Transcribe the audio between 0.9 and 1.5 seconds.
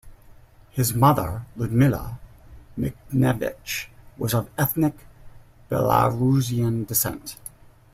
mother,